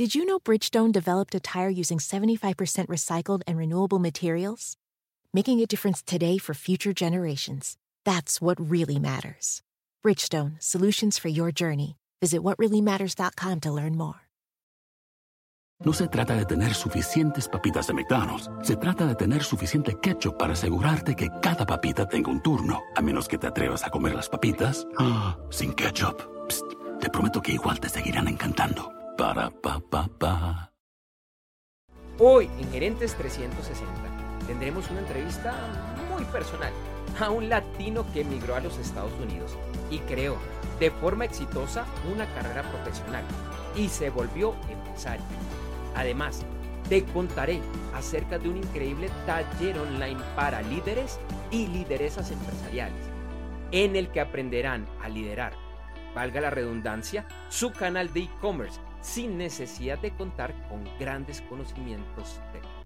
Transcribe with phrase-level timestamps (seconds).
[0.00, 4.78] Did you know Bridgestone developed a tire using 75% recycled and renewable materials?
[5.34, 7.76] Making a difference today for future generations.
[8.06, 9.60] That's what really matters.
[10.02, 11.98] Bridgestone, solutions for your journey.
[12.22, 14.22] Visit whatreallymatters.com to learn more.
[15.84, 18.48] No se trata de tener suficientes papitas de McDonald's.
[18.62, 22.80] Se trata de tener suficiente ketchup para asegurarte que cada papita tenga un turno.
[22.96, 26.22] A menos que te atrevas a comer las papitas ah, sin ketchup.
[26.48, 26.64] Psst,
[27.02, 28.99] te prometo que igual te seguirán encantando.
[29.20, 30.72] Para pa.
[32.18, 33.86] Hoy en Gerentes 360
[34.46, 35.52] tendremos una entrevista
[36.10, 36.72] muy personal
[37.20, 39.58] a un latino que emigró a los Estados Unidos
[39.90, 40.38] y creó
[40.78, 43.22] de forma exitosa una carrera profesional
[43.76, 45.26] y se volvió empresario.
[45.94, 46.40] Además,
[46.88, 47.60] te contaré
[47.92, 53.02] acerca de un increíble taller online para líderes y lideresas empresariales,
[53.70, 55.52] en el que aprenderán a liderar,
[56.14, 62.40] valga la redundancia, su canal de e-commerce sin necesidad de contar con grandes conocimientos.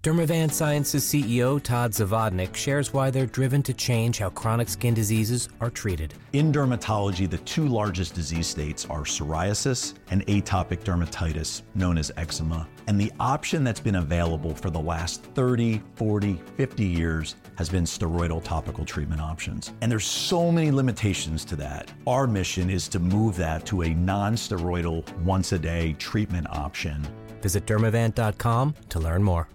[0.05, 5.49] Dermavant Sciences CEO Todd Zavodnik shares why they're driven to change how chronic skin diseases
[5.61, 6.13] are treated.
[6.33, 12.67] In dermatology, the two largest disease states are psoriasis and atopic dermatitis, known as eczema.
[12.85, 17.85] And the option that's been available for the last 30, 40, 50 years has been
[17.85, 19.73] steroidal topical treatment options.
[19.81, 21.91] And there's so many limitations to that.
[22.05, 27.03] Our mission is to move that to a non-steroidal once a day treatment option.
[27.41, 29.49] Visit dermavant.com to learn more.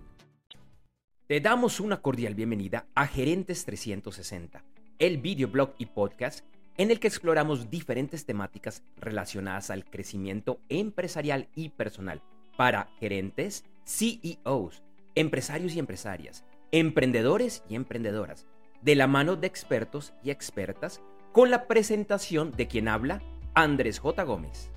[1.30, 4.64] Te damos una cordial bienvenida a Gerentes 360,
[4.98, 6.44] el videoblog y podcast
[6.76, 12.20] en el que exploramos diferentes temáticas relacionadas al crecimiento empresarial y personal
[12.56, 14.82] para gerentes, CEOs,
[15.14, 18.48] empresarios y empresarias, emprendedores y emprendedoras,
[18.82, 21.00] de la mano de expertos y expertas,
[21.30, 23.22] con la presentación de quien habla,
[23.54, 24.24] Andrés J.
[24.24, 24.72] Gómez.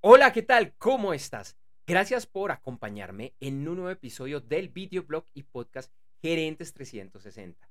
[0.00, 0.74] Hola, ¿qué tal?
[0.76, 1.56] ¿Cómo estás?
[1.92, 7.68] Gracias por acompañarme en un nuevo episodio del videoblog y podcast Gerentes 360.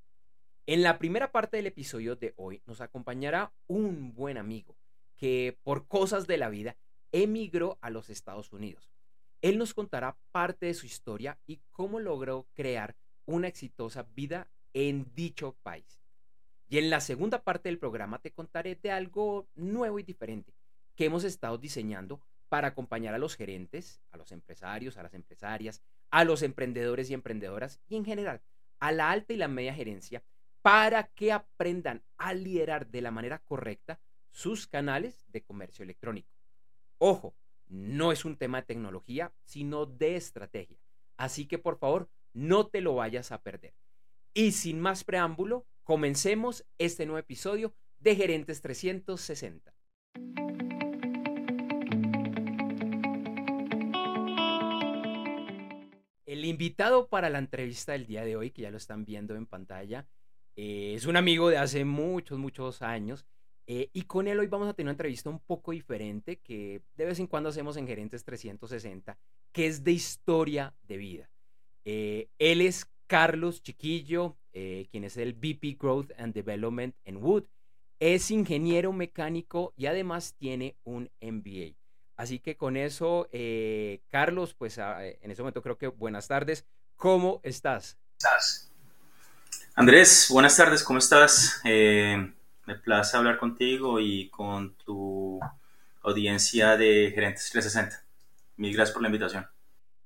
[0.67, 4.77] En la primera parte del episodio de hoy nos acompañará un buen amigo
[5.17, 6.77] que por cosas de la vida
[7.11, 8.91] emigró a los Estados Unidos.
[9.41, 12.95] Él nos contará parte de su historia y cómo logró crear
[13.25, 15.99] una exitosa vida en dicho país.
[16.69, 20.53] Y en la segunda parte del programa te contaré de algo nuevo y diferente
[20.95, 22.21] que hemos estado diseñando
[22.51, 27.13] para acompañar a los gerentes, a los empresarios, a las empresarias, a los emprendedores y
[27.13, 28.41] emprendedoras y en general
[28.81, 30.21] a la alta y la media gerencia
[30.61, 34.01] para que aprendan a liderar de la manera correcta
[34.31, 36.29] sus canales de comercio electrónico.
[36.97, 37.35] Ojo,
[37.67, 40.77] no es un tema de tecnología, sino de estrategia.
[41.15, 43.75] Así que por favor, no te lo vayas a perder.
[44.33, 49.73] Y sin más preámbulo, comencemos este nuevo episodio de Gerentes 360.
[56.31, 59.45] El invitado para la entrevista del día de hoy, que ya lo están viendo en
[59.45, 60.07] pantalla,
[60.55, 63.25] eh, es un amigo de hace muchos, muchos años.
[63.67, 67.03] Eh, y con él hoy vamos a tener una entrevista un poco diferente que de
[67.03, 69.17] vez en cuando hacemos en Gerentes 360,
[69.51, 71.29] que es de historia de vida.
[71.83, 77.43] Eh, él es Carlos Chiquillo, quien es el VP Growth and Development en Wood.
[77.99, 81.80] Es ingeniero mecánico y además tiene un MBA.
[82.15, 86.27] Así que con eso, eh, Carlos, pues ah, eh, en ese momento creo que buenas
[86.27, 86.65] tardes.
[86.95, 87.97] ¿Cómo estás?
[89.75, 91.59] Andrés, buenas tardes, ¿cómo estás?
[91.63, 92.31] Eh,
[92.65, 95.39] me place hablar contigo y con tu
[96.03, 98.03] audiencia de Gerentes 360.
[98.57, 99.47] Mil gracias por la invitación.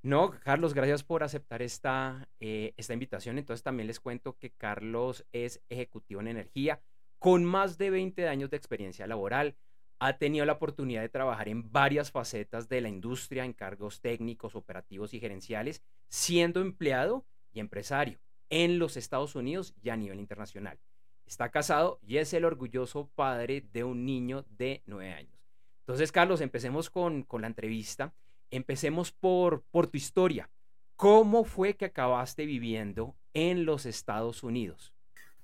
[0.01, 3.39] No, Carlos, gracias por aceptar esta, esta invitación.
[3.39, 6.79] Entonces también les cuento que Carlos es ejecutivo en energía
[7.19, 9.55] con más de 20 años de experiencia laboral
[9.99, 14.55] ha tenido la oportunidad de trabajar en varias facetas de la industria, en cargos técnicos,
[14.55, 18.19] operativos y gerenciales, siendo empleado y empresario
[18.49, 20.77] en los Estados Unidos y a nivel internacional.
[21.25, 25.35] Está casado y es el orgulloso padre de un niño de nueve años.
[25.79, 28.13] Entonces, Carlos, empecemos con, la entrevista.
[28.51, 30.49] Empecemos por, por tu historia.
[30.95, 34.93] ¿Cómo fue que acabaste viviendo en los Estados Unidos?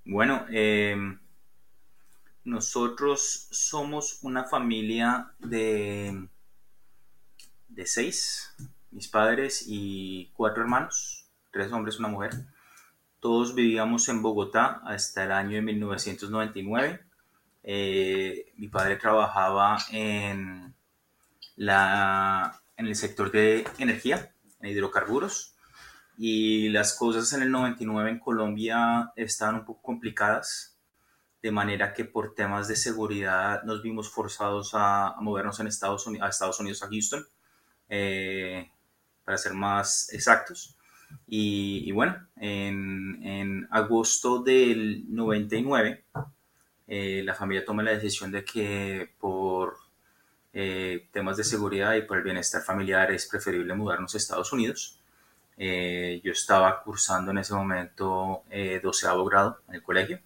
[0.05, 0.95] Bueno, eh,
[2.43, 6.27] nosotros somos una familia de,
[7.67, 8.55] de seis,
[8.91, 12.31] mis padres y cuatro hermanos, tres hombres y una mujer.
[13.19, 17.01] Todos vivíamos en Bogotá hasta el año de 1999.
[17.63, 20.73] Eh, mi padre trabajaba en,
[21.55, 25.55] la, en el sector de energía, en hidrocarburos,
[26.17, 30.70] y las cosas en el 99 en Colombia estaban un poco complicadas
[31.41, 36.27] de manera que por temas de seguridad nos vimos forzados a, movernos en Estados Unidos,
[36.27, 37.25] a Estados Unidos, a Houston.
[37.89, 38.69] eh,
[39.25, 40.75] para ser más exactos.
[41.27, 46.05] Y, bueno, en, agosto del 99,
[46.87, 49.77] eh, la familia toma la decisión de que por
[50.53, 54.99] eh, temas de seguridad y por el bienestar familiar es preferible mudarnos a Estados Unidos.
[55.57, 58.43] yo estaba cursando en ese momento
[58.83, 60.19] doceavo grado en el colegio,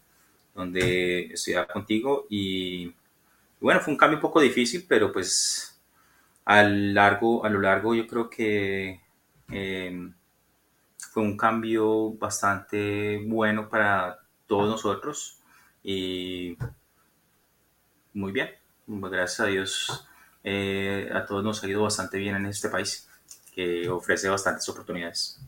[0.55, 2.93] donde estudiaba contigo y
[3.59, 5.79] bueno, fue un cambio un poco difícil, pero pues
[6.45, 9.01] a, largo, a lo largo yo creo que
[9.49, 10.13] em,
[11.11, 15.41] fue un cambio bastante bueno para todos nosotros
[15.83, 16.57] y
[18.13, 18.49] muy bien,
[18.85, 20.07] pues, gracias a Dios
[20.43, 23.09] eh, a todos nos ha ido bastante bien en este país
[23.53, 25.41] que ofrece bastantes oportunidades.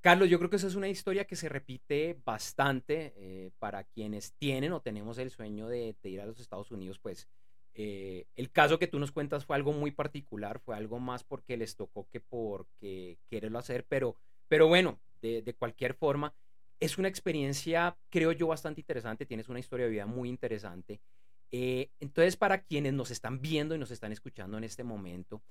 [0.00, 4.32] Carlos, yo creo que esa es una historia que se repite bastante eh, para quienes
[4.32, 7.28] tienen o tenemos el sueño de, ir a los Estados Unidos, pues
[7.74, 11.58] eh, el caso que tú nos cuentas fue algo muy particular, fue algo más porque
[11.58, 14.16] les tocó que porque quererlo hacer, pero,
[14.48, 16.34] pero bueno, de, cualquier forma,
[16.78, 21.02] es una experiencia, creo yo, bastante interesante, tienes una historia de vida muy interesante.
[21.50, 25.42] Eh, entonces, para quienes nos están viendo y nos están escuchando en este momento,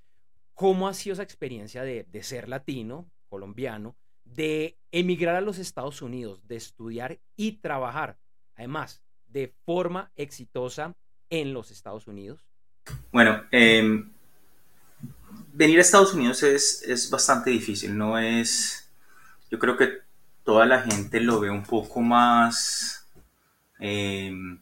[0.56, 3.96] ¿cómo ha sido esa experiencia de, de ser latino, colombiano?
[4.36, 8.18] De emigrar a los Estados Unidos, de estudiar y trabajar,
[8.56, 10.96] además, de forma exitosa
[11.30, 12.40] en los Estados Unidos?
[13.12, 14.12] Bueno, em,
[15.54, 18.90] venir a Estados Unidos es, bastante difícil, no es,
[19.52, 20.00] yo creo que
[20.44, 23.08] toda la gente lo ve un poco más,
[23.80, 24.60] em,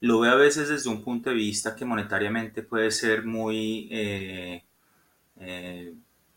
[0.00, 4.64] lo ve a veces desde un punto de vista que monetariamente puede ser muy eh,
[5.40, 5.94] eh,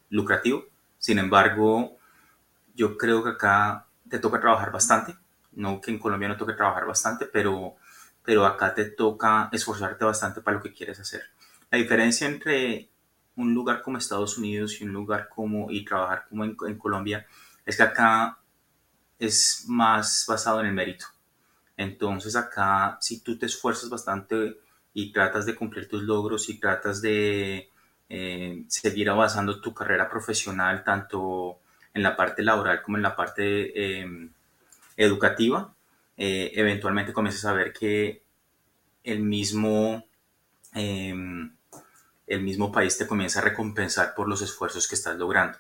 [0.10, 0.66] lucrativo,
[1.04, 1.98] sin embargo,
[2.76, 5.14] yo creo que acá te toca trabajar bastante.
[5.52, 7.76] No que en Colombia no toque trabajar bastante, pero,
[8.24, 11.24] pero acá te toca esforzarte bastante para lo que quieres hacer.
[11.70, 12.90] La diferencia entre
[13.36, 17.28] un lugar como Estados Unidos y un lugar como y trabajar como en, Colombia
[17.66, 18.40] es que acá
[19.20, 21.08] es más basado en el mérito.
[21.76, 24.58] Entonces acá si tú te esfuerzas bastante
[24.94, 27.73] y tratas de cumplir tus logros y tratas de
[28.16, 31.58] eh, seguir avanzando tu carrera profesional, tanto
[31.96, 34.30] en la parte laboral como en la parte em,
[34.96, 35.74] educativa,
[36.16, 38.22] eh, eventualmente comienzas a ver que
[39.04, 40.06] el mismo,
[40.74, 41.56] em,
[42.28, 45.58] el mismo país te comienza a recompensar por los esfuerzos que estás logrando.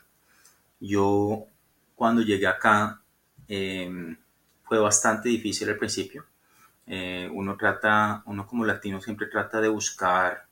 [0.79, 1.47] Yo
[1.95, 3.01] cuando llegué acá
[3.47, 6.25] fue bastante difícil al principio.
[6.85, 10.45] Eh, uno trata, uno como latino siempre trata de buscar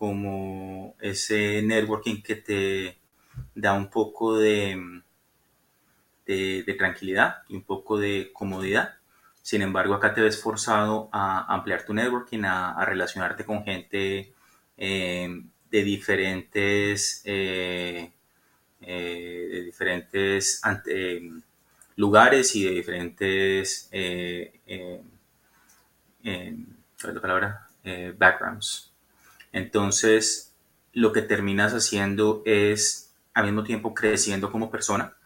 [0.00, 2.98] como ese networking que te
[3.54, 5.02] da un poco de,
[6.24, 8.94] de, tranquilidad y un poco de comodidad.
[9.42, 14.32] Sin embargo, acá te ves forzado a ampliar tu networking, a, relacionarte con gente
[14.78, 18.10] eh, de diferentes, eh,
[18.80, 20.62] eh, de diferentes
[21.96, 23.90] lugares y de diferentes
[26.22, 27.66] la palabra?
[28.16, 28.89] backgrounds.
[29.52, 30.54] Entonces,
[30.92, 35.16] lo que terminas haciendo es al mismo tiempo creciendo como persona,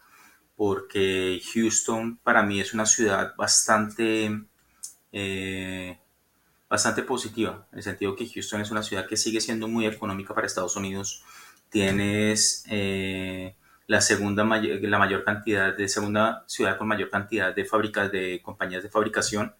[0.55, 4.43] porque Houston para mí es una ciudad bastante,
[5.11, 5.99] eh,
[6.69, 10.33] bastante positiva, en el sentido que Houston es una ciudad que sigue siendo muy económica
[10.33, 11.23] para Estados Unidos.
[11.69, 13.55] Tienes eh,
[13.87, 18.83] la segunda la mayor cantidad de segunda ciudad con mayor cantidad de fábricas de compañías
[18.83, 19.53] de fabricación.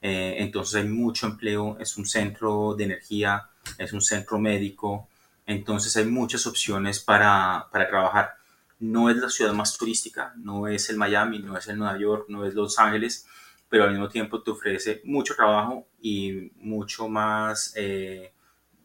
[0.00, 5.08] Eh, entonces hay mucho empleo, es un centro de energía es un centro médico,
[5.46, 8.34] entonces hay muchas opciones para, para trabajar.
[8.80, 12.26] No es la ciudad más turística, no es el Miami, no es el Nueva York,
[12.28, 13.26] no es Los Ángeles,
[13.68, 18.32] pero al mismo tiempo te ofrece mucho trabajo y mucho más, eh,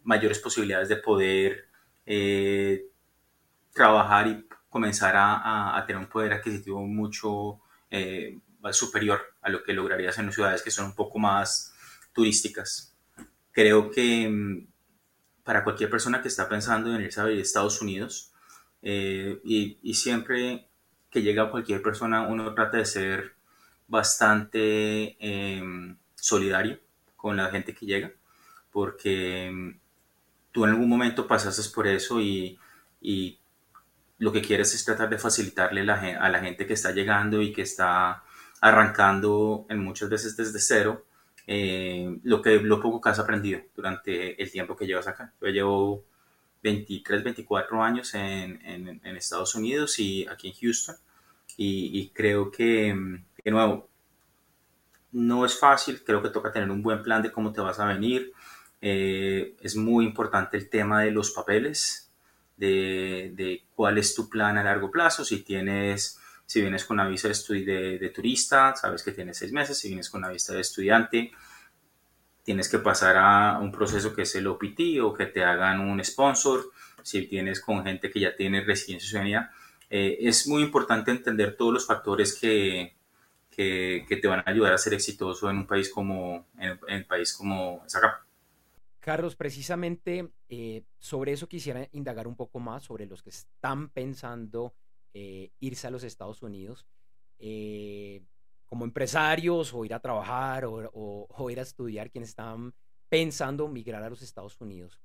[0.04, 1.68] mayores posibilidades de poder
[2.06, 2.88] eh,
[3.74, 7.60] trabajar y comenzar a, tener un poder adquisitivo mucho
[8.72, 11.74] superior a lo que lograrías en ciudades que son un poco más
[12.14, 12.96] turísticas.
[13.52, 14.68] Creo que mm,
[15.44, 18.32] para cualquier persona que está pensando en irse a Estados Unidos.
[18.82, 20.68] Eh, y, siempre
[21.10, 23.36] que llega cualquier persona, uno trata de ser
[23.88, 26.80] bastante em, solidario
[27.16, 28.12] con la gente que llega,
[28.72, 29.80] porque em,
[30.52, 32.60] tú en algún momento pasaste por eso y,
[34.20, 37.64] lo que quieres es tratar de facilitarle a la gente que está llegando y que
[37.64, 38.24] está
[38.64, 41.06] arrancando en muchas veces desde cero
[41.48, 45.34] eh, lo, que, lo poco que has aprendido durante el tiempo que llevas acá.
[45.42, 46.06] Yo llevo
[46.64, 50.96] 23, 24 años en, en, Estados Unidos y aquí en Houston
[51.58, 52.96] y, creo que,
[53.44, 53.90] de nuevo,
[55.12, 57.86] no es fácil, creo que toca tener un buen plan de cómo te vas a
[57.86, 58.32] venir.
[58.80, 62.10] Eh, es muy importante el tema de los papeles.
[62.56, 67.30] de, cuál es tu plan a largo plazo, si tienes, si vienes con una visa
[67.30, 71.32] de, de, turista, sabes que tienes seis meses, si vienes con una visa de estudiante,
[72.44, 76.04] tienes que pasar a un proceso que es el OPT o que te hagan un
[76.04, 76.72] sponsor,
[77.02, 79.52] si tienes con gente que ya tiene residencia ciudadanía.
[79.90, 82.96] Eh, es muy importante entender todos los factores que,
[83.50, 87.34] que, te van a ayudar a ser exitoso en un país como, en, el país
[87.34, 88.26] como acá.
[89.00, 94.74] Carlos, precisamente eh, sobre eso quisiera indagar un poco más, sobre los que están pensando
[95.14, 96.86] eh, irse a los Estados Unidos
[97.40, 98.24] eh,
[98.66, 102.74] como empresarios o ir a trabajar o, ir a estudiar, quienes están
[103.10, 105.00] pensando migrar a los Estados Unidos.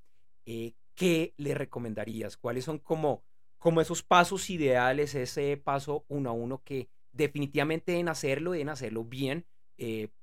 [0.94, 2.38] ¿Qué le recomendarías?
[2.38, 3.22] ¿Cuáles son como,
[3.58, 9.04] como esos pasos ideales, ese paso uno a uno que definitivamente deben hacerlo, deben hacerlo
[9.04, 9.44] bien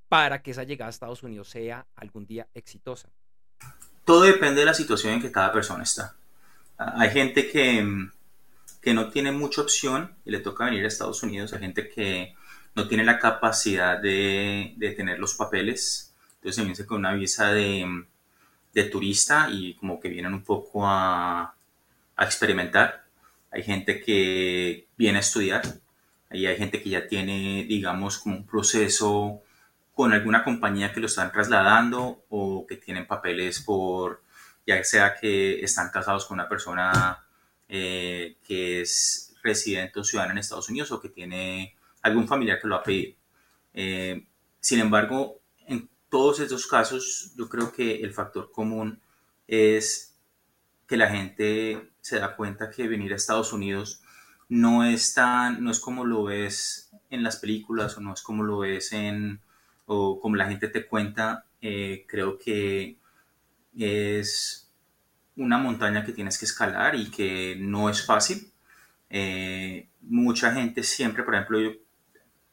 [0.08, 3.12] para que esa llegada a Estados Unidos sea algún día exitosa?
[4.06, 6.14] todo depende de la situación en que cada persona está.
[6.78, 8.08] Hay gente que,
[8.86, 11.52] que no tiene mucha opción y le toca venir a Estados Unidos.
[11.52, 12.36] Hay gente que
[12.76, 16.14] no tiene la capacidad de, de tener los papeles.
[16.36, 18.04] Entonces se viene con una visa de,
[18.72, 21.52] de, turista y como que vienen un poco a,
[22.14, 23.06] a experimentar.
[23.50, 25.62] Hay gente que viene a estudiar.
[26.30, 29.42] Ahí hay gente que ya tiene, digamos, como un proceso
[29.96, 34.22] con alguna compañía que lo están trasladando o que tienen papeles por,
[34.64, 37.25] ya sea que están casados con una persona
[37.68, 42.68] eh, que es residente o ciudadana en Estados Unidos o que tiene algún familiar que
[42.68, 43.16] lo ha pedido.
[43.74, 44.26] Eh,
[44.60, 49.00] sin embargo, en todos estos casos, yo creo que el factor común
[49.46, 50.16] es
[50.86, 54.02] que la gente se da cuenta que venir a Estados Unidos
[54.48, 58.44] no es tan, no es como lo ves en las películas o no es como
[58.44, 59.40] lo ves en,
[59.86, 62.98] o como la gente te cuenta, eh, creo que
[63.76, 64.65] es
[65.36, 68.50] una montaña que tienes que escalar y que no es fácil.
[69.10, 71.70] Eh, mucha gente siempre, por ejemplo, yo,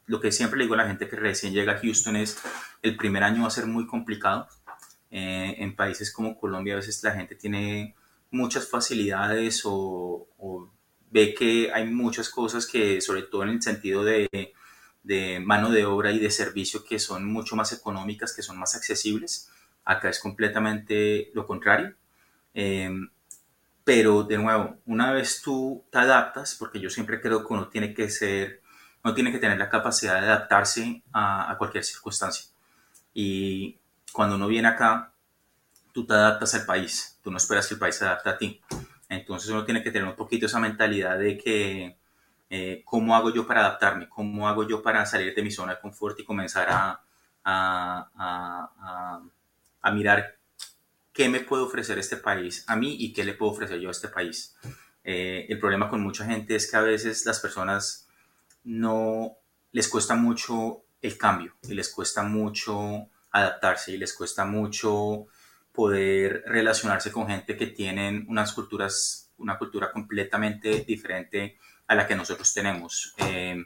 [0.06, 2.38] lo que siempre le digo a la gente que recién llega a Houston es
[2.82, 4.48] el primer año va a ser muy complicado.
[5.10, 7.94] Eh, en países como Colombia a veces la gente tiene
[8.32, 10.28] muchas facilidades o,
[11.10, 14.52] ve que hay muchas cosas que, sobre todo en el sentido de
[15.04, 18.74] de mano de obra y de servicio que son mucho más económicas, que son más
[18.74, 19.50] accesibles.
[19.84, 21.94] Acá es completamente lo contrario.
[22.54, 22.90] Eh,
[23.84, 27.92] pero de nuevo, una vez tú te adaptas, porque yo siempre creo que uno tiene
[27.92, 28.62] que ser,
[29.04, 32.46] no tiene que tener la capacidad de adaptarse a, cualquier circunstancia.
[33.12, 33.78] Y
[34.12, 35.12] cuando uno viene acá,
[35.92, 38.60] tú te adaptas al país, tú no esperas que el país se adapte a ti.
[39.10, 41.98] Entonces uno tiene que tener un poquito esa mentalidad de que
[42.48, 45.80] eh, cómo hago yo para adaptarme, cómo hago yo para salir de mi zona de
[45.80, 47.02] confort y comenzar a,
[47.44, 49.20] a,
[49.82, 50.36] a, mirar
[51.14, 53.92] qué me puede ofrecer este país a mí y qué le puedo ofrecer yo a
[53.92, 54.56] este país.
[55.04, 58.08] Eh, el problema con mucha gente es que a veces las personas
[58.64, 59.36] no
[59.72, 65.26] les cuesta mucho el cambio y les cuesta mucho adaptarse y les cuesta mucho
[65.72, 72.16] poder relacionarse con gente que tienen unas culturas, una cultura completamente diferente a la que
[72.16, 73.14] nosotros tenemos.
[73.18, 73.64] Eh,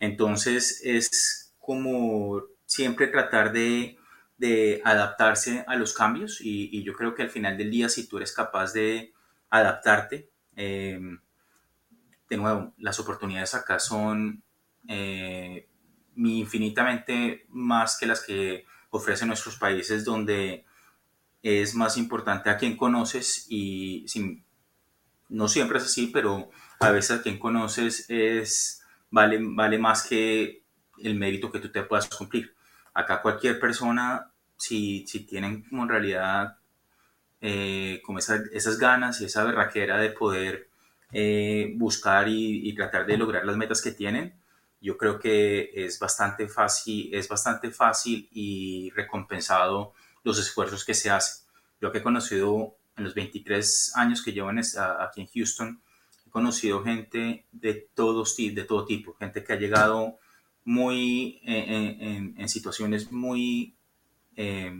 [0.00, 3.96] entonces es como siempre tratar de,
[4.84, 8.32] adaptarse a los cambios y, yo creo que al final del día si tú eres
[8.32, 9.12] capaz de
[9.50, 11.00] adaptarte, eh,
[12.28, 14.42] de nuevo, las oportunidades acá son
[14.88, 15.68] eh,
[16.16, 20.64] infinitamente más que las que ofrecen nuestros países donde
[21.42, 24.06] es más importante a quien conoces y
[25.28, 30.62] no siempre es así, pero a veces a quien conoces es, vale, vale más que
[30.98, 32.54] el mérito que tú te puedas cumplir.
[32.94, 34.31] Acá cualquier persona,
[34.62, 36.56] si, si tienen como en realidad
[37.40, 40.68] eh, como esas ganas y esa berraquera de poder
[41.10, 44.34] eh, buscar y, tratar de lograr las metas que tienen,
[44.80, 49.92] yo creo que es bastante fácil, es bastante fácil y recompensado
[50.22, 51.44] los esfuerzos que se hacen.
[51.80, 54.50] Yo que he conocido en los 23 años que llevo
[55.00, 55.82] aquí en Houston,
[56.30, 60.18] conocido gente de, todos, de todo tipo, gente que ha llegado
[60.64, 63.74] muy eh, en, situaciones muy
[64.36, 64.72] eh,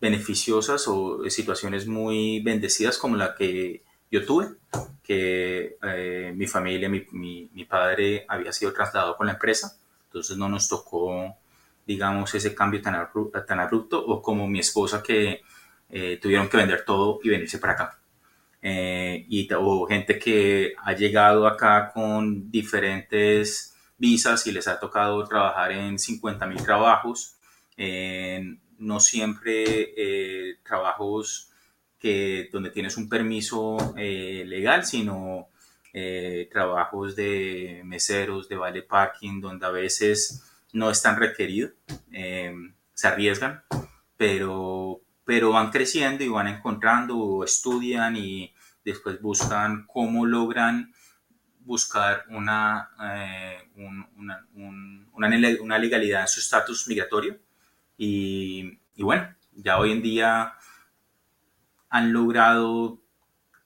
[0.00, 4.48] beneficiosas o situaciones muy bendecidas como la que yo tuve,
[5.02, 10.48] que eh, mi familia, mi, mi, padre había sido trasladado con la empresa, entonces no
[10.48, 11.36] nos tocó,
[11.86, 13.08] digamos, ese cambio tan,
[13.46, 15.42] tan abrupto, o como mi esposa que
[16.20, 18.02] tuvieron que vender todo y venirse para acá.
[18.64, 25.24] Eh, y, o gente que ha llegado acá con diferentes visas y les ha tocado
[25.24, 27.36] trabajar en 50 mil trabajos,
[27.76, 31.50] no siempre eh, trabajos
[31.98, 35.48] que donde tienes un permiso eh, legal, sino
[35.92, 41.72] eh, trabajos de meseros, de vale parking, donde a veces no están requeridos,
[42.10, 43.62] se arriesgan,
[44.16, 48.52] pero, pero van creciendo y van encontrando o estudian y
[48.84, 50.92] después buscan cómo logran
[51.60, 52.90] buscar una,
[55.14, 57.38] una, legalidad en su estatus migratorio.
[58.04, 60.54] Y, bueno, ya hoy en día
[61.88, 63.00] han logrado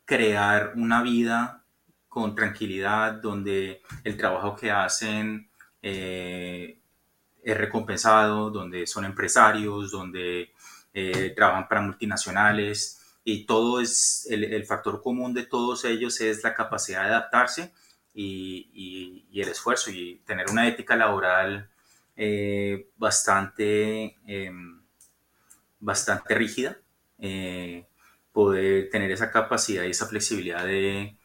[0.04, 1.64] crear una vida
[2.06, 5.48] con tranquilidad, donde el trabajo que hacen
[5.80, 6.78] eh,
[7.42, 10.52] es recompensado, donde son empresarios, donde
[10.92, 16.52] eh, trabajan para multinacionales y todo es, el, factor común de todos ellos es la
[16.52, 17.72] capacidad de adaptarse
[18.12, 21.70] y, el esfuerzo y tener una ética laboral
[22.16, 24.76] eh, bastante em,
[25.80, 26.78] bastante rígida,
[27.18, 27.86] eh,
[28.32, 31.16] poder tener esa capacidad y esa flexibilidad de,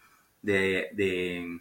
[0.41, 1.59] de,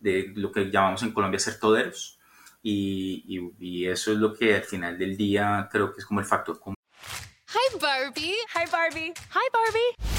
[0.00, 2.18] de, lo que llamamos en Colombia ser toderos.
[2.62, 6.20] Y, y, y, eso es lo que al final del día creo que es como
[6.20, 6.74] el factor común.
[7.48, 8.34] Hi Barbie.
[8.54, 9.14] Hi Barbie.
[9.30, 10.15] Hi Barbie.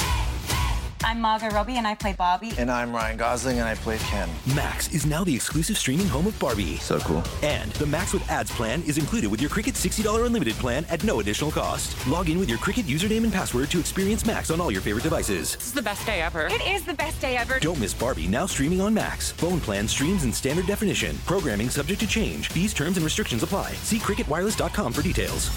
[1.08, 2.52] I'm Margot Robbie and I play Barbie.
[2.58, 4.28] And I'm Ryan Gosling and I play Ken.
[4.54, 6.76] Max is now the exclusive streaming home of Barbie.
[6.80, 7.24] So cool.
[7.44, 11.02] And the Max with ads plan is included with your Cricket $60 unlimited plan at
[11.06, 11.96] no additional cost.
[12.08, 15.04] Log in with your Cricket username and password to experience Max on all your favorite
[15.04, 15.56] devices.
[15.56, 16.48] This is the best day ever.
[16.48, 17.58] It is the best day ever.
[17.60, 19.32] Don't miss Barbie now streaming on Max.
[19.32, 21.18] Phone plan streams in standard definition.
[21.26, 22.50] Programming subject to change.
[22.50, 23.72] Fees, terms, and restrictions apply.
[23.76, 25.52] See cricketwireless.com for details.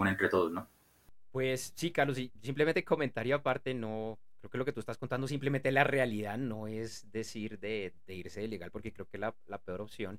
[0.00, 0.66] Entre todos, ¿no?
[1.30, 5.28] Pues sí, Carlos, y simplemente comentario aparte, no, Creo que lo que tú estás contando
[5.28, 9.58] simplemente la realidad, no es decir de, irse de ilegal, porque creo que es la,
[9.58, 10.18] peor opción.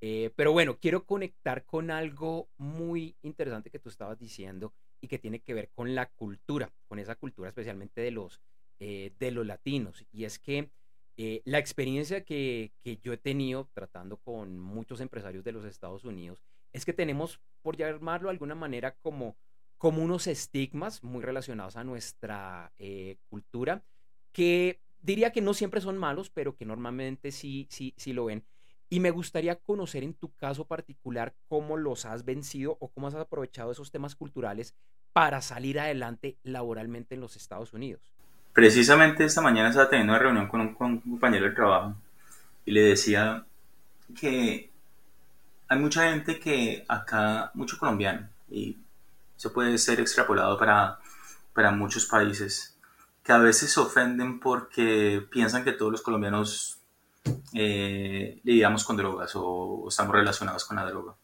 [0.00, 5.18] Eh, pero bueno, quiero conectar con algo muy interesante que tú estabas diciendo y que
[5.18, 8.40] tiene que ver con la cultura, con esa cultura especialmente de los,
[8.78, 10.04] eh, de los latinos.
[10.12, 10.70] Y es que
[11.16, 16.04] eh, la experiencia que, que yo he tenido tratando con muchos empresarios de los Estados
[16.04, 16.42] Unidos
[16.72, 19.36] es que tenemos, por llamarlo de alguna manera, como
[19.82, 23.82] como unos estigmas muy relacionados a nuestra eh, cultura,
[24.30, 28.44] que diría que no siempre son malos, pero que normalmente sí, sí, sí lo ven.
[28.88, 33.16] Y me gustaría conocer en tu caso particular cómo los has vencido o cómo has
[33.16, 34.76] aprovechado esos temas culturales
[35.12, 38.02] para salir adelante laboralmente en los Estados Unidos.
[38.52, 41.96] Precisamente esta mañana estaba teniendo una reunión con un, con un compañero de trabajo
[42.64, 43.44] y le decía
[44.14, 44.70] que
[45.66, 48.76] hay mucha gente que acá, mucho colombiano, y
[49.42, 51.00] eso puede ser extrapolado para,
[51.52, 52.78] para muchos países
[53.24, 56.78] que a veces se ofenden porque piensan que todos los colombianos
[57.52, 61.16] eh, lidiamos con drogas o, estamos relacionados con la droga.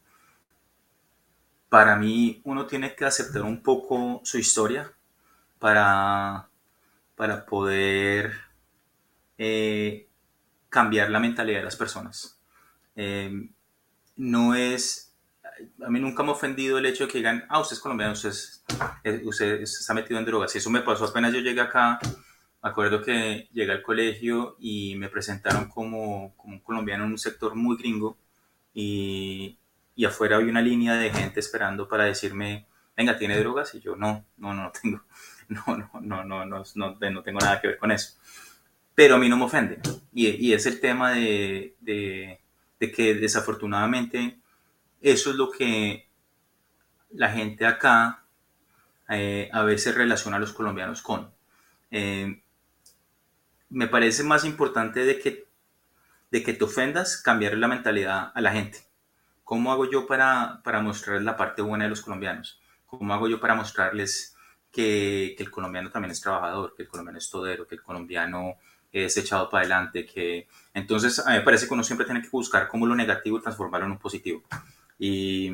[1.69, 4.91] Para mí uno tiene que aceptar un poco su historia
[5.57, 6.49] para,
[7.15, 8.33] para poder
[9.37, 10.09] eh,
[10.67, 12.37] cambiar la mentalidad de las personas.
[12.97, 13.49] Eh,
[14.17, 15.08] no es
[15.85, 18.13] a mí nunca me ha ofendido el hecho de que digan, ah, usted es colombiano,
[18.13, 18.31] usted,
[19.03, 20.53] eh, usted, está metido en drogas.
[20.55, 21.99] Y eso me pasó apenas yo llegué acá.
[22.61, 27.17] Me acuerdo que llegué al colegio y me presentaron como, como un colombiano en un
[27.17, 28.17] sector muy gringo.
[28.73, 29.57] Y,
[29.95, 33.73] y, afuera había una línea de gente esperando para decirme, venga, ¿tiene drogas?
[33.75, 35.03] Y yo, no, no, no, no tengo.
[35.49, 38.19] No, no, no, no, no, no, no tengo nada que ver con eso.
[38.93, 39.79] Pero a mí no me ofende.
[40.13, 42.39] Y, y es el tema de, de,
[42.79, 44.38] de que desafortunadamente
[45.01, 46.07] eso es lo que
[47.11, 48.23] la gente acá
[49.09, 51.31] eh, a veces relaciona a los colombianos con.
[51.91, 52.41] Eh,
[53.69, 55.47] me parece más importante de que,
[56.31, 58.79] de que te ofendas, cambiar la mentalidad a la gente.
[59.43, 62.59] ¿Cómo hago yo para, para mostrarles la parte buena de los colombianos?
[62.85, 64.35] ¿Cómo hago yo para mostrarles
[64.71, 68.57] que, que, el colombiano también es trabajador, que el colombiano es todero, que el colombiano
[68.91, 70.05] es echado para adelante?
[70.05, 70.47] Que...
[70.73, 73.87] Entonces, a mí me parece que uno siempre tiene que buscar cómo lo negativo transformarlo
[73.87, 74.43] en un positivo.
[74.99, 75.49] Y,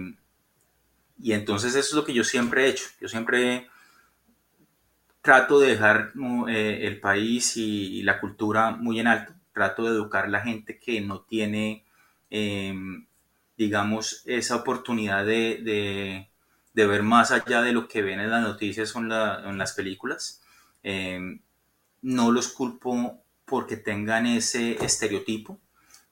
[1.22, 2.86] y entonces eso es lo que yo siempre he hecho.
[3.00, 3.68] Yo siempre
[5.22, 6.14] trato de dejar
[6.50, 9.34] eh, el país y, la cultura muy en alto.
[9.54, 11.86] Trato de educar a la gente que no tiene,
[12.30, 13.08] em,
[13.58, 16.28] digamos, esa oportunidad de,
[16.74, 20.42] de, ver más allá de lo que ven en las noticias o en, las películas.
[20.84, 21.40] Em,
[22.02, 25.60] no los culpo porque tengan ese estereotipo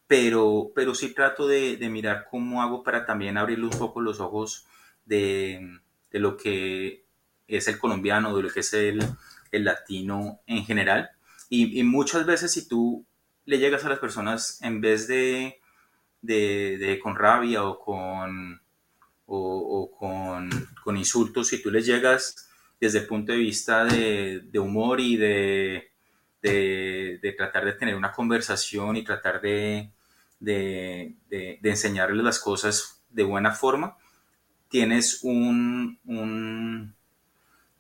[0.08, 4.66] pero, pero sí trato de, mirar cómo hago para también abrirle un poco los ojos
[5.06, 5.80] de,
[6.12, 7.06] lo que
[7.48, 9.00] es el colombiano, de lo que es el,
[9.52, 11.12] latino en general.
[11.50, 13.06] Y, muchas veces si tú
[13.46, 15.60] le llegas a las personas en vez de,
[16.22, 18.62] de, con rabia o con,
[19.26, 20.50] o, con,
[20.84, 25.93] con, insultos, si tú les llegas desde el punto de vista de, humor y de,
[26.44, 29.92] de, tratar de tener una conversación y tratar de,
[30.40, 31.18] de,
[31.64, 33.98] enseñarles las cosas de buena forma,
[34.68, 36.96] tienes un, un,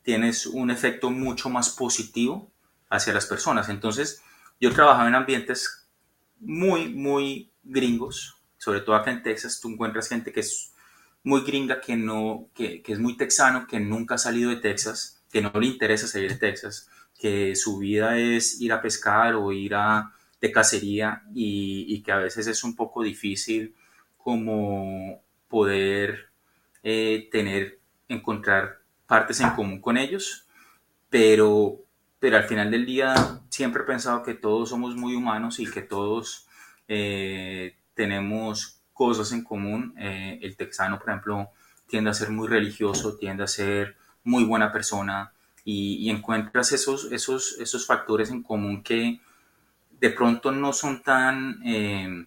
[0.02, 2.52] tienes un efecto mucho más positivo
[2.90, 3.68] hacia las personas.
[3.70, 4.22] Entonces,
[4.62, 5.88] yo trabajaba en ambientes
[6.40, 10.74] muy, muy gringos, sobre todo acá en Texas, tú encuentras gente que es
[11.24, 15.22] muy gringa, que, no, que, que es muy texano, que nunca ha salido de Texas,
[15.32, 16.90] que no le interesa salir de Texas,
[17.24, 22.18] que su vida es ir a pescar o ir a, de cacería y, que a
[22.18, 23.74] veces es un poco difícil
[24.18, 26.28] como poder
[26.84, 30.50] eh, tener, encontrar partes en común con ellos,
[31.10, 31.86] pero,
[32.20, 33.16] pero al final del día
[33.48, 36.50] siempre he pensado que todos somos muy humanos y que todos
[36.90, 39.96] eh, tenemos cosas en común.
[39.98, 41.52] Eh, el texano, por ejemplo,
[41.88, 45.33] tiende a ser muy religioso, tiende a ser muy buena persona
[45.66, 49.22] y, encuentras esos, esos, esos factores en común que
[50.00, 52.26] de pronto no son tan eh,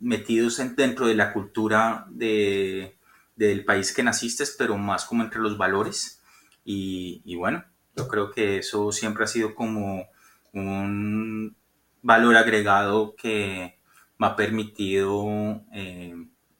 [0.00, 2.96] metidos dentro de la cultura de,
[3.36, 6.20] del país que naciste, pero más como entre los valores.
[6.64, 7.64] Y, y bueno,
[7.96, 10.08] yo creo que eso siempre ha sido como
[10.52, 11.54] un
[12.02, 13.78] valor agregado que
[14.18, 16.14] me ha permitido eh,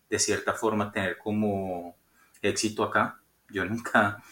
[0.08, 1.96] de cierta forma tener como
[2.42, 3.20] éxito acá.
[3.48, 4.22] Yo nunca,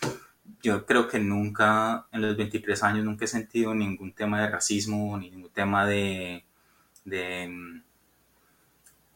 [0.63, 5.17] yo creo que nunca en los 23 años nunca he sentido ningún tema de racismo,
[5.19, 6.45] ningún tema de,
[7.05, 7.83] de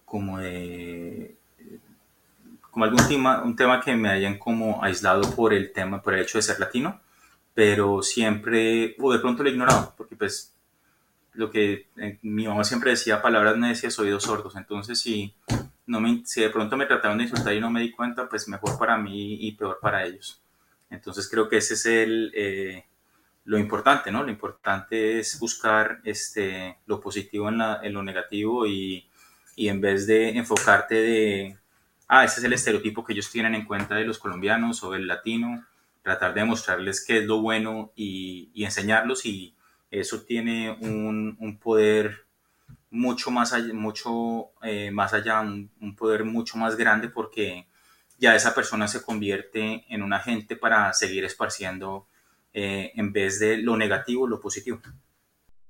[0.04, 1.36] como de
[2.72, 6.20] como algún tema, un tema que me hayan como aislado por el tema, por el
[6.22, 7.00] hecho de ser latino,
[7.54, 10.54] pero siempre, o de pronto lo he ignorado, porque pues
[11.34, 14.56] lo que eh, mi mamá siempre decía, palabras necias, oídos sordos.
[14.56, 15.34] Entonces, si,
[15.86, 18.48] no me, si de pronto me trataron de insultar y no me di cuenta, pues
[18.48, 20.41] mejor para mí y peor para ellos.
[20.92, 22.84] Entonces, creo que ese es el, eh,
[23.44, 24.22] lo importante, ¿no?
[24.22, 29.08] Lo importante es buscar este, lo positivo en, la, en lo negativo y,
[29.56, 31.58] y, en vez de enfocarte de,
[32.08, 35.06] ah, ese es el estereotipo que ellos tienen en cuenta de los colombianos o del
[35.06, 35.66] latino,
[36.02, 39.54] tratar de mostrarles qué es lo bueno y, y enseñarlos y
[39.90, 42.26] eso tiene un, un poder
[42.92, 47.66] mucho más allá, mucho, eh, más allá un, poder mucho más grande porque
[48.22, 52.06] ya esa persona se convierte en un agente para seguir esparciendo
[52.52, 54.80] eh, en vez de lo negativo, lo positivo.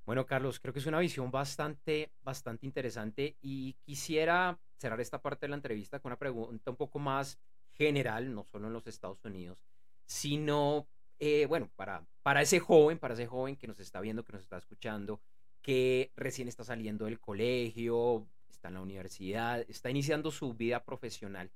[0.04, 5.46] Bueno, Carlos, creo que es una visión bastante, bastante interesante y quisiera cerrar esta parte
[5.46, 7.38] de la entrevista con una pregunta un poco más
[7.70, 9.64] general, no solo en los Estados Unidos,
[10.04, 10.86] sino
[11.20, 14.42] eh, bueno, para, para ese joven, para ese joven que nos está viendo, que nos
[14.42, 15.22] está escuchando,
[15.62, 21.50] que recién está saliendo del colegio, está en la universidad, está iniciando su vida profesional,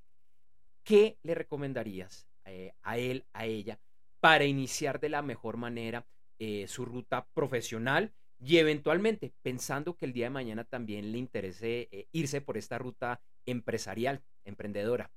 [0.86, 3.78] ¿qué le recomendarías eh, a él, a ella,
[4.20, 6.06] para iniciar de la mejor manera
[6.38, 12.08] eh, su ruta profesional y eventualmente pensando que el día de mañana también le interese
[12.12, 15.10] irse por esta ruta empresarial, emprendedora?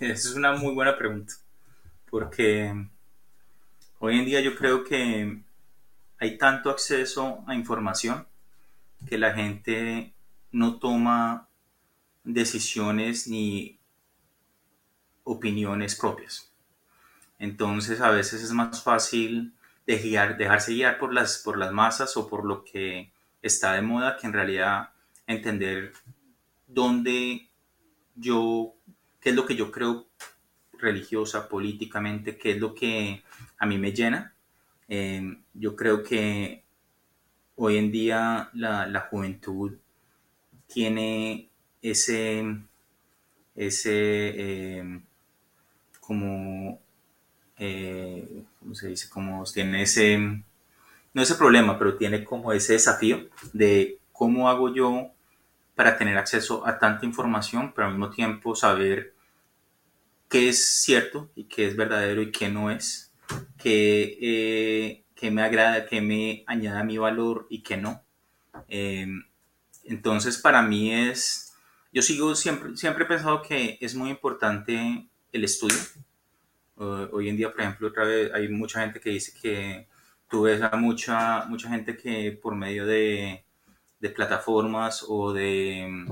[0.00, 1.32] Esa es una muy buena pregunta,
[2.10, 2.74] porque
[4.04, 5.44] Hoy en día yo creo que
[6.18, 8.26] hay tanto acceso a información
[9.08, 10.12] que la gente
[10.50, 11.48] no toma
[12.24, 13.78] decisiones ni
[15.24, 16.50] opiniones propias.
[17.38, 19.52] Entonces a veces es más fácil
[19.86, 23.10] dejarse guiar por las, por las masas o por lo que
[23.42, 24.90] está de moda que en realidad
[25.26, 25.92] entender
[26.66, 27.48] dónde
[28.14, 28.74] yo,
[29.20, 30.06] qué es lo que yo creo
[30.78, 33.22] religiosa, políticamente, qué es lo que
[33.58, 34.34] a mí me llena.
[34.88, 36.64] Eh, yo creo que
[37.56, 39.72] hoy en día la, juventud
[40.66, 41.48] tiene
[41.80, 42.56] ese,
[43.54, 45.00] ese eh,
[46.12, 46.78] como,
[47.56, 49.08] eh, ¿cómo se dice?
[49.08, 55.10] Como tiene ese, no ese problema, pero tiene como ese desafío de cómo hago yo
[55.74, 59.14] para tener acceso a tanta información, pero al mismo tiempo saber
[60.28, 63.10] qué es cierto y qué es verdadero y qué no es,
[63.56, 68.02] qué, eh, me agrada, qué me añade a mi valor y qué no.
[68.68, 69.24] Em,
[69.84, 71.54] entonces, para mí es,
[71.90, 75.78] yo sigo siempre, siempre he pensado que es muy importante el estudio.
[76.76, 79.88] hoy en día, por ejemplo, otra vez hay mucha gente que dice que
[80.28, 83.44] tú ves a mucha, mucha gente que por medio de,
[84.00, 86.06] de plataformas o de,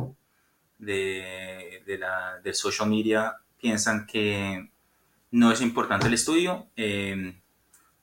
[0.79, 4.71] de, de, la, de social media piensan que
[5.33, 7.35] no es importante el estudio, eh,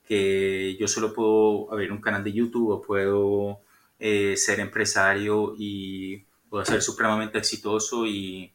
[0.07, 3.59] que yo solo puedo abrir un canal de YouTube o puedo
[3.99, 8.51] eh, ser empresario y puedo ser supremamente exitoso y,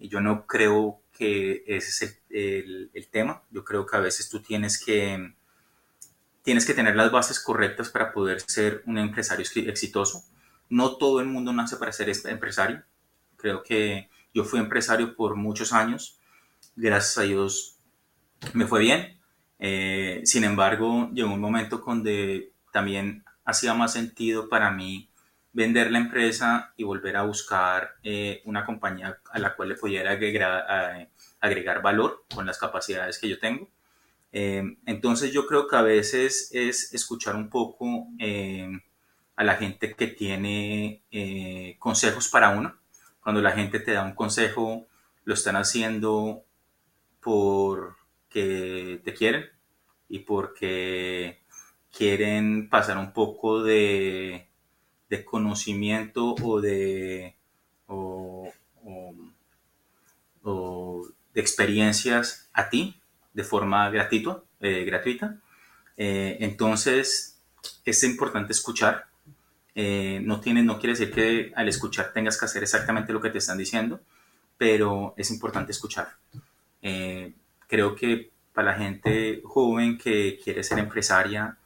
[0.00, 3.42] yo no creo que ese es el, tema.
[3.50, 5.34] Yo creo que a veces tú tienes que,
[6.42, 10.22] tienes que tener las bases correctas para poder ser un empresario exitoso.
[10.68, 12.84] No todo el mundo nace para ser empresario.
[13.36, 16.20] Creo que yo fui empresario por muchos años.
[16.76, 17.78] Gracias a Dios
[18.52, 19.20] me fue bien.
[19.58, 25.10] Eh, sin embargo, llegó un momento donde también hacía más sentido para mí
[25.52, 30.12] vender la empresa y volver a buscar eh, una compañía a la cual le pudiera
[30.12, 31.08] agregar,
[31.40, 33.68] agregar, valor con las capacidades que yo tengo.
[34.30, 38.08] Eh, entonces yo creo que a veces es escuchar un poco
[39.36, 41.02] a la gente que tiene
[41.78, 42.76] consejos para uno.
[43.20, 44.86] Cuando la gente te da un consejo,
[45.24, 46.44] lo están haciendo
[47.20, 49.44] porque te quieren
[50.08, 51.42] y porque
[51.90, 54.47] quieren pasar un poco de,
[55.24, 57.34] conocimiento o de,
[61.34, 63.00] de experiencias a ti
[63.32, 64.42] de forma gratuita.
[64.60, 65.38] Eh, gratuita.
[65.96, 67.38] Eh, entonces,
[67.84, 69.06] es importante escuchar.
[69.74, 73.30] Eh, no, tiene, no quiere decir que al escuchar tengas que hacer exactamente lo que
[73.30, 74.00] te están diciendo,
[74.56, 76.08] pero es importante escuchar.
[77.68, 81.56] creo que para la gente joven que quiere ser empresaria,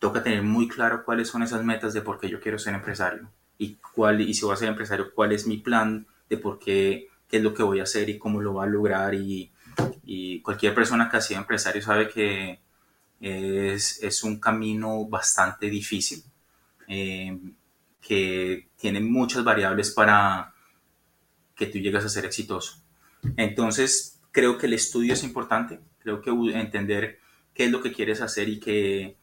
[0.00, 3.30] toca tener muy claro cuáles son esas metas de por qué yo quiero ser empresario
[3.58, 7.10] y cuál y si voy a ser empresario cuál es mi plan de por qué
[7.30, 9.14] qué es lo que voy a hacer y cómo lo va a lograr.
[9.14, 9.52] Y,
[10.04, 12.60] y cualquier persona que ha sido empresario sabe que
[13.20, 16.24] es, es un camino bastante difícil
[16.88, 17.38] eh,
[18.00, 20.52] que tiene muchas variables para
[21.54, 22.82] que tú llegues a ser exitoso.
[23.36, 27.20] Entonces creo que el estudio es importante creo que entender
[27.52, 29.18] qué es lo que quieres hacer y que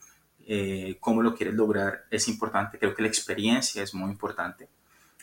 [0.49, 2.79] eh, cómo lo quieres lograr es importante.
[2.79, 4.69] Creo que la experiencia es muy importante.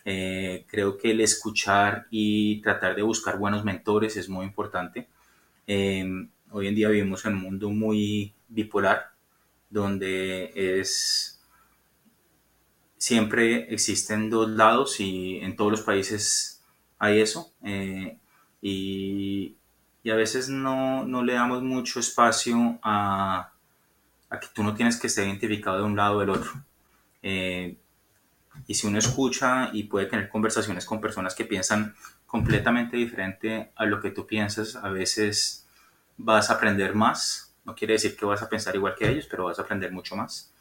[0.04, 5.08] Eh, creo que el escuchar y tratar de buscar buenos mentores es muy importante.
[5.66, 9.12] Em, hoy en día vivimos en un mundo muy bipolar,
[9.70, 11.40] donde es
[12.98, 16.62] siempre existen dos lados y en todos los países
[16.98, 17.52] hay eso.
[17.62, 18.18] Eh,
[18.60, 19.56] y,
[20.02, 23.53] y, a veces no, no le damos mucho espacio a,
[24.40, 26.52] que tú no tienes que estar identificado de un lado o del otro.
[27.22, 27.76] Eh,
[28.66, 31.94] y si uno escucha y puede tener conversaciones con personas que piensan
[32.26, 35.66] completamente diferente a lo que tú piensas, a veces
[36.16, 37.54] vas a aprender más.
[37.64, 40.16] No quiere decir que vas a pensar igual que ellos, pero vas a aprender mucho
[40.16, 40.52] más.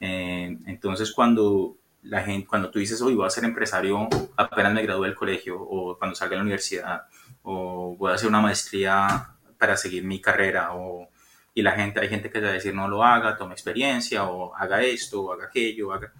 [0.00, 4.82] Eh, entonces, cuando la gente, cuando tú dices, hoy voy a ser empresario apenas me
[4.82, 7.02] gradué del colegio, o cuando salga de la universidad,
[7.42, 11.08] o voy a hacer una maestría para seguir mi carrera, o
[11.54, 14.24] y la gente, hay gente que te va a decir no lo haga, toma experiencia
[14.24, 16.12] o haga esto o haga aquello, haga...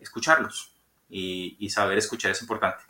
[0.00, 0.76] escucharlos
[1.08, 2.82] y, saber escuchar es importante.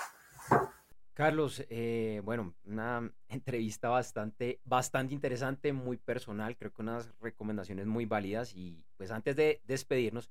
[1.14, 8.04] Carlos, eh, bueno, una entrevista bastante, bastante interesante, muy personal, creo que unas recomendaciones muy
[8.04, 10.30] válidas y pues antes de despedirnos,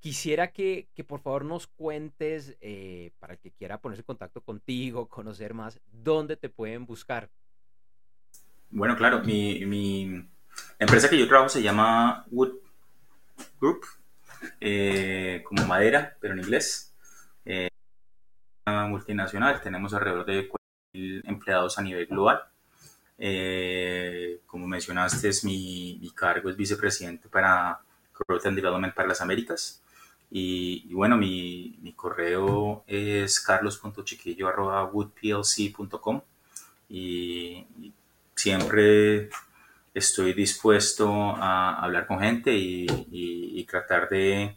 [0.00, 4.42] quisiera que, que por favor nos cuentes, eh, para el que quiera ponerse en contacto
[4.42, 7.30] contigo, conocer más, dónde te pueden buscar.
[8.70, 10.28] Bueno, claro, mi, mi,
[10.78, 12.52] empresa que yo trabajo se llama Wood
[13.60, 13.84] Group,
[14.60, 16.92] eh, como madera, pero en inglés.
[17.44, 17.68] Eh,
[18.88, 22.42] multinacional, tenemos alrededor de 4.000 empleados a nivel global.
[23.18, 27.80] Eh, como mencionaste, es mi, mi, cargo es vicepresidente para
[28.14, 29.82] Growth and Development para las Américas.
[30.30, 36.20] Y, bueno, mi, mi, correo es carlos.chiquillo.woodplc.com
[36.90, 37.92] y, y
[38.36, 39.30] siempre
[39.94, 44.56] estoy dispuesto a hablar con gente y, tratar de,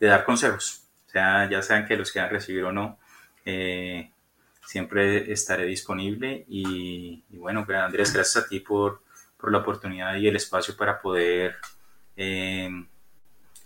[0.00, 0.82] dar consejos.
[1.06, 2.98] O sea, ya sean que los quieran recibir o no,
[3.44, 4.10] eh,
[4.66, 6.44] siempre estaré disponible.
[6.48, 9.02] Y, bueno, Andrés, gracias a ti por,
[9.46, 11.56] la oportunidad y el espacio para poder
[12.16, 12.70] eh,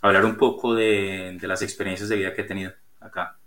[0.00, 3.38] hablar un poco de las experiencias de vida que he tenido acá.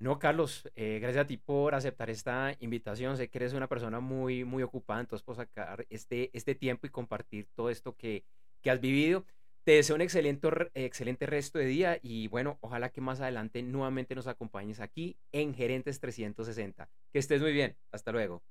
[0.00, 3.18] No, Carlos, eh, gracias a ti por aceptar esta invitación.
[3.18, 6.90] Sé que eres una persona muy, muy ocupada, entonces por sacar este, este tiempo y
[6.90, 8.24] compartir todo esto que,
[8.62, 9.26] que has vivido.
[9.62, 14.14] Te deseo un excelente, excelente resto de día y bueno, ojalá que más adelante nuevamente
[14.14, 16.88] nos acompañes aquí en Gerentes 360.
[17.12, 17.76] Que estés muy bien.
[17.92, 18.42] Hasta luego.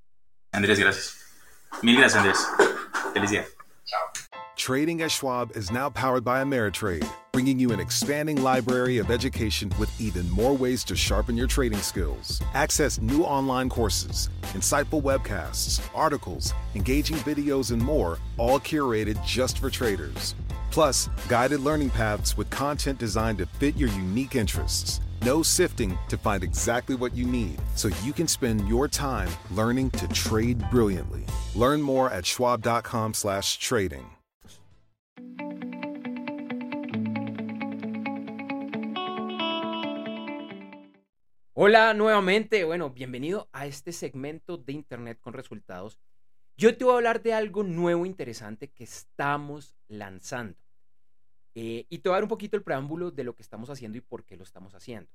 [0.52, 1.26] Andrés, gracias.
[1.82, 2.48] Mil gracias, Andrés.
[3.12, 3.46] Feliz día.
[3.86, 4.00] Chao.
[4.56, 9.72] Trading at Schwab is now powered by Ameritrade, bringing you an expanding library of education
[9.80, 12.42] with even more ways to sharpen your trading skills.
[12.54, 19.70] Access new online courses, insightful webcasts, articles, engaging videos, and more, all curated just for
[19.70, 20.36] traders.
[20.70, 25.00] Plus, guided learning paths with content designed to fit your unique interests.
[25.22, 29.92] No sifting to find exactly what you need so you can spend your time learning
[29.92, 31.24] to trade brilliantly.
[31.56, 34.19] Learn more at schwab.com/trading.
[41.62, 46.00] Hola nuevamente, bueno, bienvenido a este segmento de Internet con resultados.
[46.56, 50.58] Yo te voy a hablar de algo nuevo interesante que estamos lanzando.
[51.56, 53.98] Eh, y te voy a dar un poquito el preámbulo de lo que estamos haciendo
[53.98, 55.12] y por qué lo estamos haciendo.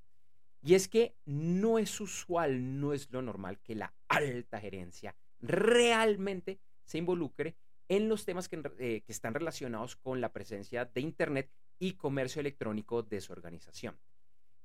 [0.61, 6.61] Y es que no es usual, no es lo normal que la alta gerencia realmente
[6.85, 7.57] se involucre
[7.89, 12.41] en los temas que, eh, que están relacionados con la presencia de Internet y comercio
[12.41, 13.97] electrónico de su organización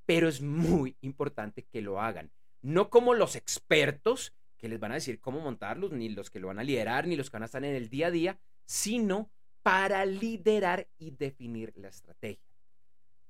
[0.06, 2.30] pero es muy importante que lo hagan.
[2.62, 6.48] No como los expertos que les van a decir cómo montarlos, ni los que lo
[6.48, 9.30] van a liderar, ni los que van a estar en el día a día, sino
[9.62, 12.44] para liderar y definir la estrategia.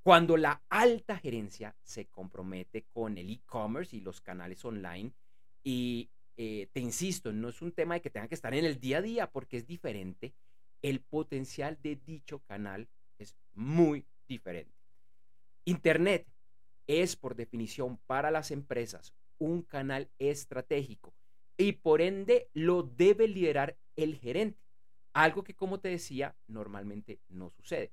[0.02, 5.12] Cuando la alta gerencia se compromete con el e-commerce y los canales online,
[5.62, 8.80] y eh, te insisto, no es un tema de que tengan que estar en el
[8.80, 10.34] día a día porque es diferente,
[10.82, 14.74] el potencial de dicho canal es muy diferente.
[15.64, 16.26] Internet
[16.90, 21.14] es por definición para las empresas un canal estratégico
[21.56, 24.58] y por ende lo debe liderar el gerente,
[25.12, 27.92] algo que como te decía normalmente no sucede.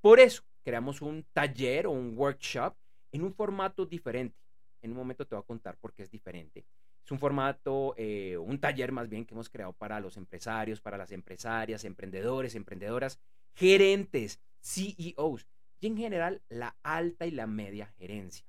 [0.00, 2.74] Por eso creamos un taller o un workshop
[3.12, 4.36] en un formato diferente.
[4.82, 6.64] En un momento te voy a contar por qué es diferente.
[7.04, 10.98] Es un formato, eh, un taller más bien que hemos creado para los empresarios, para
[10.98, 13.18] las empresarias, emprendedores, emprendedoras,
[13.54, 15.46] gerentes, CEOs,
[15.86, 18.46] en general la alta y la media gerencia.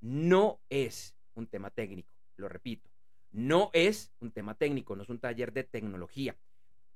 [0.00, 2.90] No es un tema técnico, lo repito,
[3.32, 6.36] no es un tema técnico, no es un taller de tecnología.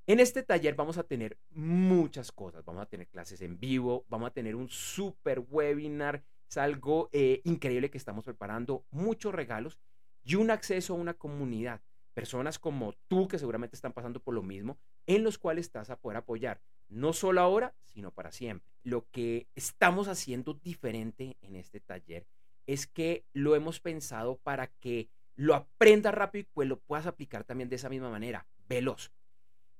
[0.07, 2.63] en este taller vamos a tener muchas cosas.
[2.63, 6.23] Vamos a tener clases en vivo, vamos a tener un super webinar.
[6.49, 9.77] Es algo eh, increíble que estamos preparando, muchos regalos
[10.23, 11.81] y un acceso a una comunidad.
[12.13, 15.99] Personas como tú que seguramente están pasando por lo mismo, en los cuales estás a
[15.99, 18.71] poder apoyar, no solo ahora, sino para siempre.
[18.83, 22.25] Lo que estamos haciendo diferente en este taller
[22.65, 27.43] es que lo hemos pensado para que lo aprendas rápido y pues lo puedas aplicar
[27.43, 29.11] también de esa misma manera, veloz.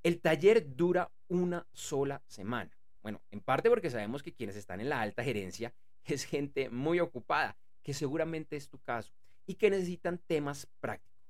[0.04, 2.78] El taller dura una sola semana.
[3.02, 5.74] Bueno, en parte porque sabemos que quienes están en la alta gerencia
[6.06, 9.14] es gente muy ocupada, que seguramente es tu caso,
[9.46, 11.24] y que necesitan temas prácticos,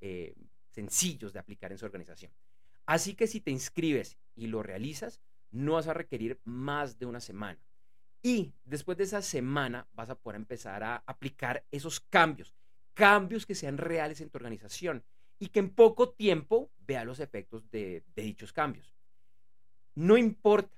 [0.00, 0.34] eh,
[0.68, 2.32] sencillos de aplicar en su organización.
[2.86, 5.20] Así que si te inscribes y lo realizas,
[5.52, 7.60] no vas a requerir más de una semana.
[8.22, 12.54] Y después de esa semana vas a poder empezar a aplicar esos cambios,
[12.94, 15.04] cambios que sean reales en tu organización
[15.40, 18.94] y que en poco tiempo vea los efectos de, dichos cambios.
[19.96, 20.76] No importa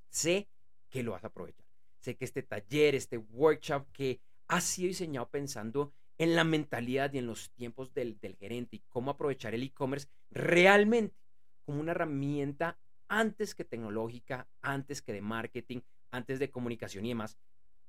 [0.09, 0.49] Sé
[0.89, 1.67] que lo vas a aprovechar.
[1.99, 7.19] Sé que este taller, este workshop que ha sido diseñado pensando en la mentalidad y
[7.19, 11.17] en los tiempos del, del gerente y cómo aprovechar el e-commerce realmente
[11.65, 12.79] como una herramienta
[13.13, 17.37] antes que tecnológica, antes que de marketing, antes de comunicación y demás.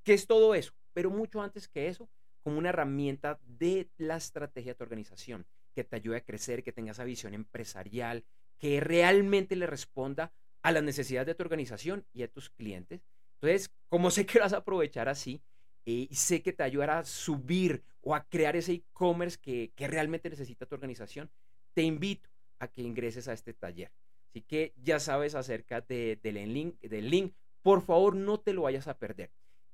[0.03, 0.73] ¿Qué es todo eso?
[0.91, 2.09] Pero mucho antes que eso,
[2.43, 6.73] como una herramienta de la estrategia de tu organización, que te ayude a crecer, que
[6.73, 8.25] tenga esa visión empresarial,
[8.59, 13.01] que realmente le responda a las necesidades de tu organización y a tus clientes.
[13.35, 15.41] Entonces, como sé que vas a aprovechar así,
[15.85, 20.29] eh, y sé que te ayudará a subir o a crear ese e-commerce que realmente
[20.29, 21.31] necesita tu organización,
[21.73, 23.89] te invito a que ingreses a este taller.
[24.33, 27.35] Así que ya sabes acerca de, del, link, del link.
[27.61, 29.29] Por favor, no te lo vayas a perder.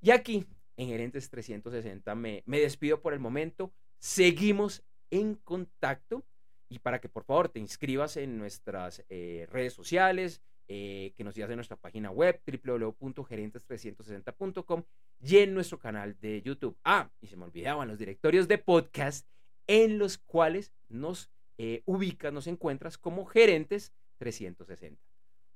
[0.00, 0.46] Y aquí,
[0.76, 3.72] en Gerentes 360, me, me despido por el momento.
[3.98, 6.24] Seguimos en contacto
[6.68, 11.34] y para que por favor te inscribas en nuestras eh, redes sociales, eh, que nos
[11.34, 14.84] sigas en nuestra página web www.gerentes360.com
[15.20, 16.76] y en nuestro canal de YouTube.
[16.84, 19.26] Ah, y se me olvidaban los directorios de podcast
[19.66, 25.02] en los cuales nos eh, ubicas, nos encuentras como Gerentes 360.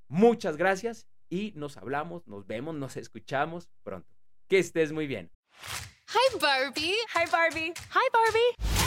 [0.09, 4.09] Muchas gracias y nos hablamos, nos vemos, nos escuchamos pronto.
[4.49, 5.31] Que estés muy bien.
[6.09, 6.97] Hi Barbie.
[7.15, 7.75] Hi Barbie.
[7.91, 8.82] Hi Barbie.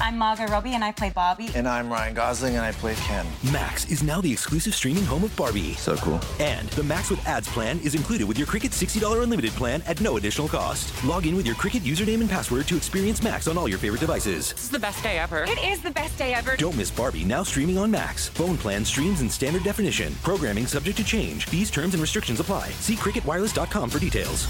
[0.00, 1.50] I'm Margot Robbie and I play Barbie.
[1.54, 3.26] And I'm Ryan Gosling and I play Ken.
[3.52, 5.74] Max is now the exclusive streaming home of Barbie.
[5.74, 6.20] So cool.
[6.38, 10.00] And the Max with ads plan is included with your Cricket $60 unlimited plan at
[10.00, 10.92] no additional cost.
[11.04, 14.00] Log in with your Cricket username and password to experience Max on all your favorite
[14.00, 14.52] devices.
[14.52, 15.44] This is the best day ever.
[15.44, 16.56] It is the best day ever.
[16.56, 18.28] Don't miss Barbie now streaming on Max.
[18.28, 20.14] Phone plan streams in standard definition.
[20.22, 21.46] Programming subject to change.
[21.46, 22.70] These terms, and restrictions apply.
[22.80, 24.46] See cricketwireless.com for details.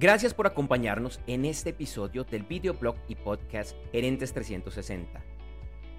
[0.00, 5.22] Gracias por acompañarnos en este episodio del videoblog y podcast Gerentes 360.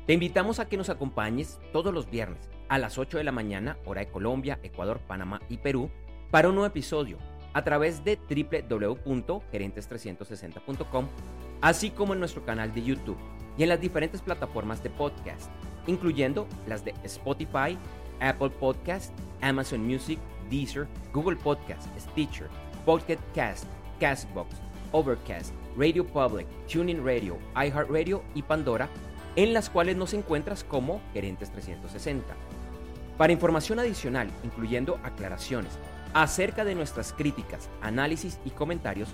[0.08, 3.78] Te invitamos a que nos acompañes todos los viernes a las 8 de la mañana,
[3.86, 5.92] hora de Colombia, Ecuador, Panamá y Perú,
[6.32, 7.20] para un nuevo episodio
[7.54, 11.08] a través de www.gerentes360.com,
[11.62, 13.20] así como en nuestro canal de YouTube
[13.56, 15.52] y en las diferentes plataformas de podcast,
[15.86, 17.78] incluyendo las de Spotify,
[18.20, 20.18] Apple Podcast, Amazon Music,
[20.50, 22.48] Deezer, Google Podcast, Stitcher,
[22.84, 23.68] Podcast Cast,
[24.02, 24.56] Castbox,
[24.92, 28.90] Overcast, Radio Public, Tuning Radio, iHeartRadio y Pandora,
[29.36, 32.34] en las cuales nos encuentras como Gerentes 360.
[33.18, 35.72] Para información adicional, incluyendo aclaraciones
[36.16, 39.10] acerca de nuestras críticas, análisis y comentarios,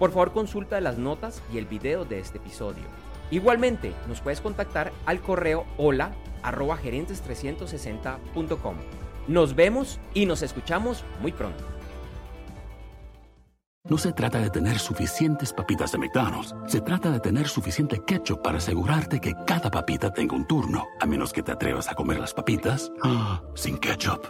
[0.00, 2.82] por favor consulta las notas y el video de este episodio.
[3.30, 6.10] Igualmente, nos puedes contactar al correo hola
[6.42, 8.74] arroba gerentes360.com.
[9.28, 11.64] Nos vemos y nos escuchamos muy pronto.
[13.84, 16.54] No se trata de tener suficientes papitas de McDonald's.
[16.68, 20.86] Se trata de tener suficiente ketchup para asegurarte que cada papita tenga un turno.
[21.00, 24.24] A menos que te atrevas a comer las papitas ah, sin ketchup.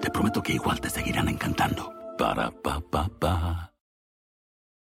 [0.00, 1.92] te prometo que igual te seguirán encantando.
[2.16, 3.67] Para pa pa pa.